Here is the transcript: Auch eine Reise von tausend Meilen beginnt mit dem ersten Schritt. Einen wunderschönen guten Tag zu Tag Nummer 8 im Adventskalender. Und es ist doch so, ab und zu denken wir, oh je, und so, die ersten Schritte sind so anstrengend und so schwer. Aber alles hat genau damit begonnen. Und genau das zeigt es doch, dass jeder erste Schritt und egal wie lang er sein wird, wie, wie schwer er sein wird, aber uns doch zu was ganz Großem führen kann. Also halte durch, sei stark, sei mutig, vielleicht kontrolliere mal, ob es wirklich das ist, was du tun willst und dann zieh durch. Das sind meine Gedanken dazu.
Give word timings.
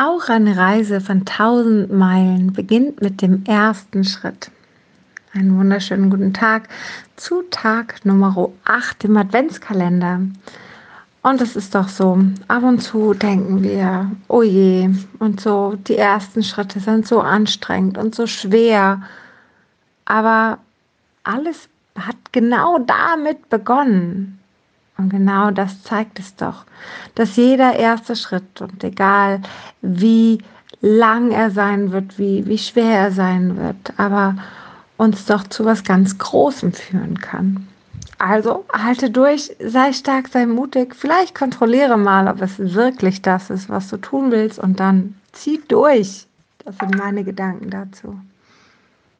Auch 0.00 0.28
eine 0.28 0.56
Reise 0.56 1.00
von 1.00 1.24
tausend 1.24 1.92
Meilen 1.92 2.52
beginnt 2.52 3.02
mit 3.02 3.20
dem 3.20 3.44
ersten 3.46 4.04
Schritt. 4.04 4.48
Einen 5.34 5.58
wunderschönen 5.58 6.08
guten 6.08 6.32
Tag 6.32 6.68
zu 7.16 7.42
Tag 7.50 8.04
Nummer 8.04 8.48
8 8.62 9.02
im 9.06 9.16
Adventskalender. 9.16 10.20
Und 11.22 11.40
es 11.40 11.56
ist 11.56 11.74
doch 11.74 11.88
so, 11.88 12.16
ab 12.46 12.62
und 12.62 12.80
zu 12.80 13.12
denken 13.12 13.64
wir, 13.64 14.08
oh 14.28 14.42
je, 14.42 14.88
und 15.18 15.40
so, 15.40 15.74
die 15.88 15.96
ersten 15.96 16.44
Schritte 16.44 16.78
sind 16.78 17.08
so 17.08 17.20
anstrengend 17.20 17.98
und 17.98 18.14
so 18.14 18.28
schwer. 18.28 19.02
Aber 20.04 20.58
alles 21.24 21.68
hat 21.98 22.30
genau 22.30 22.78
damit 22.78 23.48
begonnen. 23.48 24.37
Und 24.98 25.10
genau 25.10 25.52
das 25.52 25.82
zeigt 25.84 26.18
es 26.18 26.34
doch, 26.34 26.64
dass 27.14 27.36
jeder 27.36 27.76
erste 27.76 28.16
Schritt 28.16 28.60
und 28.60 28.82
egal 28.82 29.40
wie 29.80 30.42
lang 30.80 31.30
er 31.30 31.50
sein 31.50 31.92
wird, 31.92 32.18
wie, 32.18 32.46
wie 32.46 32.58
schwer 32.58 32.98
er 32.98 33.12
sein 33.12 33.56
wird, 33.56 33.94
aber 33.96 34.34
uns 34.96 35.24
doch 35.24 35.44
zu 35.44 35.64
was 35.64 35.84
ganz 35.84 36.18
Großem 36.18 36.72
führen 36.72 37.18
kann. 37.18 37.68
Also 38.18 38.64
halte 38.72 39.10
durch, 39.10 39.54
sei 39.60 39.92
stark, 39.92 40.28
sei 40.28 40.46
mutig, 40.46 40.96
vielleicht 40.96 41.36
kontrolliere 41.36 41.96
mal, 41.96 42.26
ob 42.26 42.42
es 42.42 42.58
wirklich 42.58 43.22
das 43.22 43.50
ist, 43.50 43.68
was 43.68 43.88
du 43.88 43.96
tun 43.96 44.32
willst 44.32 44.58
und 44.58 44.80
dann 44.80 45.14
zieh 45.32 45.60
durch. 45.68 46.26
Das 46.64 46.76
sind 46.78 46.98
meine 46.98 47.22
Gedanken 47.22 47.70
dazu. 47.70 48.18